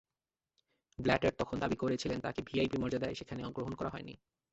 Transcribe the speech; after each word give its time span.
Blatter 0.97 1.33
তখন 1.37 1.55
দাবি 1.59 1.75
করেছিলেন, 1.75 2.19
তাঁকে 2.19 2.41
ভিআইপি 2.41 2.77
মর্যাদায় 2.77 3.15
সেখানে 3.15 3.41
গ্রহণ 3.51 3.73
করা 3.75 3.89
হয়নি। 3.89 4.13